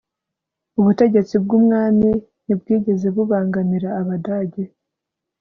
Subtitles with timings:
[0.79, 2.09] ubutegetsi bw'umwami
[2.45, 4.63] ntibwigeze bubangamira abadage